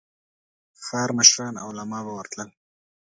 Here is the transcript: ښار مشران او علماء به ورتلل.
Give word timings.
ښار 0.85 1.09
مشران 1.17 1.53
او 1.61 1.67
علماء 1.71 2.01
به 2.05 2.11
ورتلل. 2.15 2.49